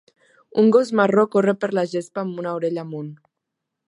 Un 0.61 0.69
gos 0.75 0.91
marró 0.99 1.25
corre 1.35 1.53
per 1.65 1.69
la 1.79 1.83
gespa 1.91 2.23
amb 2.23 2.41
una 2.45 2.55
orella 2.61 2.87
amunt. 2.89 3.13